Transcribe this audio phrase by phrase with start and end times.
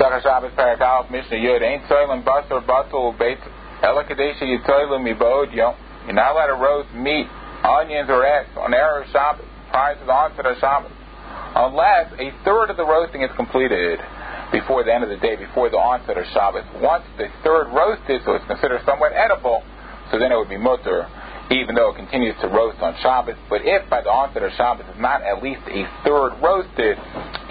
[0.00, 3.36] Saka Shabbos Parakal Mishnah Yud Ain't Soilim Basar Batul Beit
[3.84, 5.76] Ela Kadesha Yitoilim Mibod Yom.
[6.06, 7.28] You're not allowed to roast meat,
[7.60, 10.90] onions, or eggs on Erev Shabbos prior to the onset of Shabbos
[11.54, 14.00] unless a third of the roasting is completed
[14.52, 16.64] before the end of the day, before the onset of Shabbos.
[16.80, 19.62] Once the third roasted, so it's considered somewhat edible,
[20.10, 21.04] so then it would be mutter,
[21.52, 23.36] even though it continues to roast on Shabbos.
[23.52, 26.96] But if by the onset of Shabbos it's not at least a third roasted,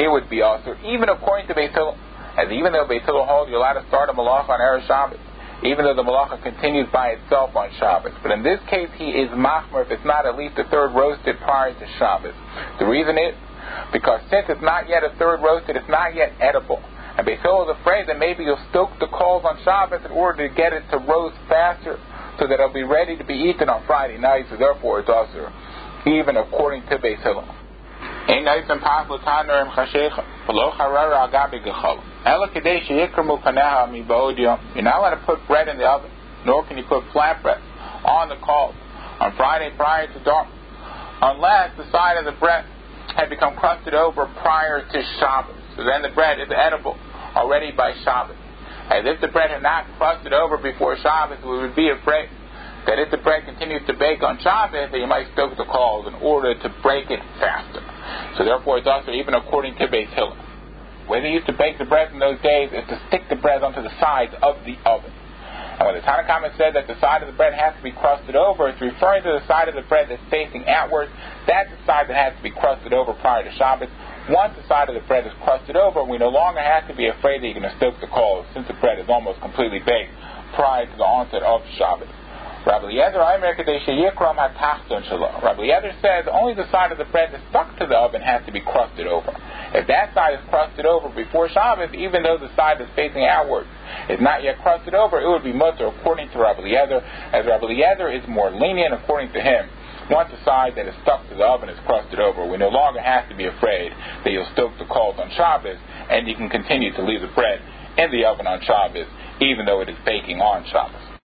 [0.02, 1.78] it would be also, even according to Beit
[2.40, 5.20] As even though Beit Hillel you're allowed to start a malach on Erev Shabbos,
[5.64, 8.16] even though the malacha continues by itself on Shabbos.
[8.24, 11.36] But in this case, he is machmer if it's not at least a third roasted
[11.44, 12.32] prior to Shabbos.
[12.80, 13.36] The reason is
[13.92, 16.80] because since it's not yet a third roasted, it's not yet edible.
[17.20, 20.56] And Beis is afraid that maybe you'll stoke the coals on Shabbos in order to
[20.56, 22.00] get it to roast faster
[22.40, 25.52] so that it'll be ready to be eaten on Friday night, so therefore it's also
[26.08, 27.44] even according to Beis Hillel.
[34.76, 36.12] You're not allowed to put bread in the oven,
[36.46, 37.62] nor can you put flat bread
[38.04, 38.76] on the coals
[39.20, 40.48] on Friday prior to dark,
[41.22, 42.66] unless the side of the bread
[43.16, 45.56] had become crusted over prior to Shabbos.
[45.76, 46.98] So then the bread is edible
[47.36, 48.36] already by Shabbos.
[48.90, 52.30] As if the bread had not crusted over before Shabbos, we would be afraid
[52.86, 56.08] that if the bread continues to bake on Shabbos, that you might stoke the coals
[56.08, 57.82] in order to break it faster.
[58.38, 60.38] So therefore, it's also even according to Beis Hillel.
[61.10, 63.64] Way they used to bake the bread in those days is to stick the bread
[63.64, 65.12] onto the sides of the oven.
[65.80, 67.92] And when the Tanna Kamma said that the side of the bread has to be
[67.92, 71.10] crusted over, it's referring to the side of the bread that's facing outward.
[71.48, 73.90] That's the side that has to be crusted over prior to Shabbos.
[74.30, 77.08] Once the side of the bread is crusted over, we no longer have to be
[77.08, 80.14] afraid that you're going to stoke the coals, since the bread is almost completely baked
[80.54, 82.12] prior to the onset of Shabbos.
[82.66, 83.20] Rabbi Eliezer
[85.44, 88.46] Rabbi Eliezer says only the side of the bread that's stuck to the oven has
[88.46, 89.32] to be crusted over.
[89.74, 93.66] If that side is crusted over before Shabbos, even though the side that's facing outward
[94.10, 97.00] is not yet crusted over, it would be mutter according to Rabbi Eliezer,
[97.32, 99.70] as Rabbi Eliezer is more lenient according to him.
[100.10, 103.00] Once the side that is stuck to the oven is crusted over, we no longer
[103.00, 103.92] have to be afraid
[104.26, 105.78] that you'll stoke the coals on Shabbos,
[106.10, 107.62] and you can continue to leave the bread
[107.98, 109.08] in the oven on Shabbos,
[109.40, 111.19] even though it is baking on Shabbos.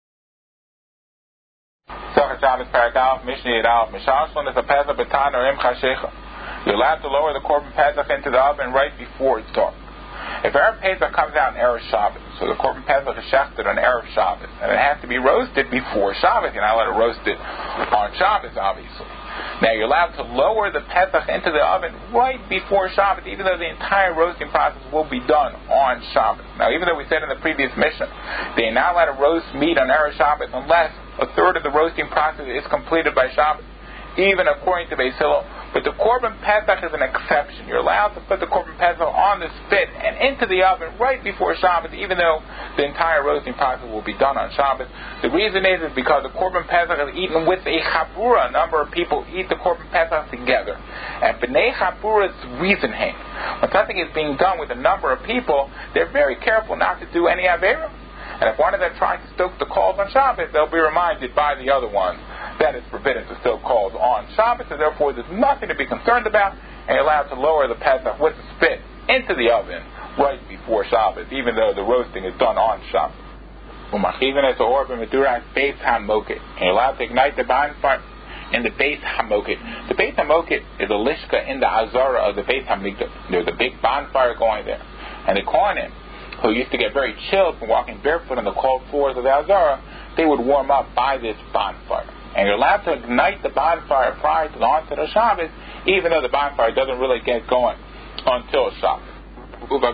[2.43, 6.11] Shabbos Perek Alef, Mishnah Yud Alef, Mishalshon is a Pesach Batan or Im Chashecha.
[6.67, 9.79] You're allowed to lower the Korban Pesach into the oven right before it's dark.
[10.43, 13.79] If Erev Pesach comes out on Erev Shabbos, so the Korban Pesach is shechted on
[13.79, 16.51] Erev Shabbos, and it has to be roasted before Shabbos.
[16.51, 19.07] You're not allowed to roast it on Shabbos, obviously.
[19.63, 23.57] Now you're allowed to lower the Pesach into the oven right before Shabbat, even though
[23.57, 26.59] the entire roasting process will be done on Shabbat.
[26.59, 28.11] Now, even though we said in the previous mishnah,
[28.59, 30.91] they're not allowed to roast meat on Erev Shabbos unless
[31.23, 33.63] a third of the roasting process is completed by Shabbat.
[34.19, 35.47] even according to Hillel.
[35.73, 37.65] But the Korban Pesach is an exception.
[37.67, 41.25] You're allowed to put the Korban Pesach on the spit and into the oven right
[41.25, 42.45] before Shabbos, even though
[42.77, 44.87] the entire roasting process will be done on Shabbos.
[45.25, 48.49] The reason is, is because the Korban Pesach is eaten with a Chabura.
[48.49, 50.77] A number of people eat the Korban Pesach together.
[50.77, 56.13] And B'nai Chabura's reason When something is being done with a number of people, they're
[56.13, 57.89] very careful not to do any Avera.
[58.41, 61.35] And if one of them tries to stoke the coals on Shabbos, they'll be reminded
[61.35, 62.21] by the other one
[62.59, 66.27] that it's forbidden to stoke coals on Shabbos, and therefore there's nothing to be concerned
[66.27, 66.57] about,
[66.89, 69.83] and allowed to lower the Pesach with the spit into the oven
[70.19, 73.17] right before Shabbos, even though the roasting is done on Shabbos.
[73.93, 74.03] And
[76.61, 78.03] you're allowed to ignite the bonfire
[78.53, 79.89] in the Beis HaMoked.
[79.89, 83.31] The Beis HaMoked is a lishka in the azara of the Beis HaMikdash.
[83.31, 84.83] There's a big bonfire going there,
[85.29, 85.93] and the kohanim
[86.43, 89.31] who used to get very chilled from walking barefoot on the cold floors of the
[89.31, 89.81] Azara,
[90.17, 92.12] they would warm up by this bonfire.
[92.35, 95.51] And you're allowed to ignite the bonfire prior to the onset of Shabbos,
[95.87, 97.77] even though the bonfire doesn't really get going
[98.25, 99.09] until Shabbos.
[99.69, 99.85] But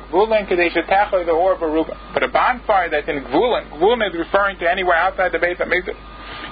[2.23, 5.99] a bonfire that's in Gvulin, Gvulin is referring to anywhere outside the Beis HaMikdash.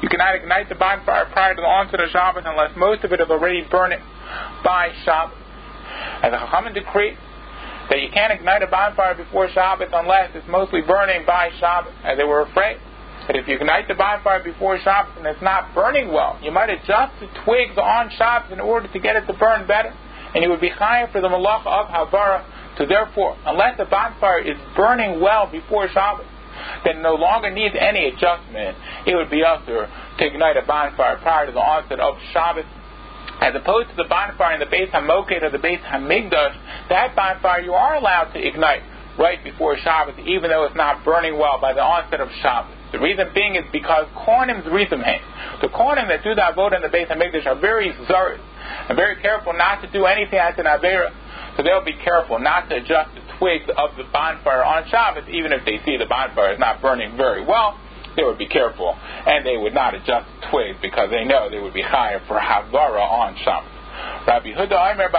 [0.03, 3.21] You cannot ignite the bonfire prior to the onset of Shabbos unless most of it
[3.21, 4.01] is already burning
[4.65, 5.39] by Shabbos.
[6.23, 7.17] And the Chachamim decree,
[7.89, 11.93] that you can't ignite a bonfire before Shabbos unless it's mostly burning by Shabbos.
[12.05, 12.79] And they were afraid
[13.27, 16.71] that if you ignite the bonfire before Shabbos and it's not burning well, you might
[16.71, 19.93] adjust the twigs on Shabbos in order to get it to burn better.
[20.35, 22.45] And you would be higher for the malacha of Havara.
[22.79, 26.27] So therefore, unless the bonfire is burning well before Shabbos,
[26.85, 28.77] then no longer needs any adjustment.
[29.07, 29.89] It would be assur
[30.19, 32.65] to ignite a bonfire prior to the onset of Shabbos
[33.41, 37.61] as opposed to the bonfire in the Beis HaMoked or the Beis HaMikdash, that bonfire
[37.61, 38.83] you are allowed to ignite
[39.19, 42.76] right before Shabbos, even though it's not burning well by the onset of Shabbos.
[42.93, 45.21] The reason being is because Kohanim's Rizimheim.
[45.61, 48.41] The Kohanim that do the Avodah in the Beis HaMikdash are very Zaris.
[48.89, 51.11] and very careful not to do anything as an Avera.
[51.57, 55.53] So they'll be careful not to adjust the twigs of the bonfire on Shabbos, even
[55.53, 57.79] if they see the bonfire is not burning very well.
[58.15, 58.97] They would be careful,
[59.27, 62.39] and they would not adjust the twigs because they know they would be higher for
[62.39, 63.73] Havara on Shabbos.
[64.27, 65.11] Rabbi Yehuda Aimer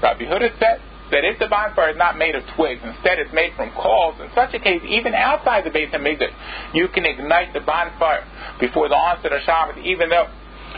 [0.00, 0.80] Rabbi Yehuda said
[1.10, 4.28] that if the bonfire is not made of twigs, instead it's made from coals, in
[4.34, 6.32] such a case, even outside the Beit HaMikdash,
[6.74, 8.24] you can ignite the bonfire
[8.60, 10.28] before the onset of Shabbos, even though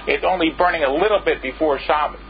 [0.07, 2.21] it's only burning a little bit before Shabbos.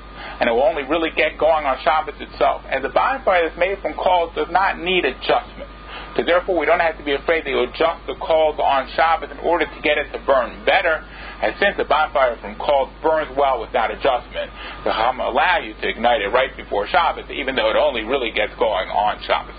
[0.40, 2.62] And it will only really get going on Shabbos itself.
[2.68, 5.68] And the bonfire that's made from coals does not need adjustment.
[6.16, 9.38] So therefore, we don't have to be afraid you adjust the coals on Shabbos in
[9.38, 11.04] order to get it to burn better.
[11.42, 14.50] And since the bonfire from coals burns well without adjustment,
[14.84, 18.30] the Chacham allow you to ignite it right before Shabbos, even though it only really
[18.30, 19.54] gets going on Shabbos.